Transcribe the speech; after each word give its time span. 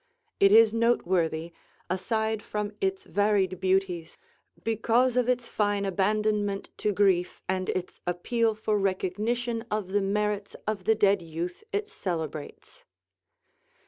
It 0.39 0.51
is 0.51 0.73
noteworthy, 0.73 1.51
aside 1.87 2.41
from 2.41 2.73
its 2.81 3.03
varied 3.03 3.59
beauties, 3.59 4.17
because 4.63 5.15
of 5.15 5.29
its 5.29 5.47
fine 5.47 5.85
abandonment 5.85 6.71
to 6.77 6.91
grief 6.91 7.43
and 7.47 7.69
its 7.69 7.99
appeal 8.07 8.55
for 8.55 8.79
recognition 8.79 9.63
of 9.69 9.89
the 9.91 10.01
merits 10.01 10.55
of 10.65 10.85
the 10.85 10.95
dead 10.95 11.21
youth 11.21 11.63
it 11.71 11.91
celebrates. 11.91 12.83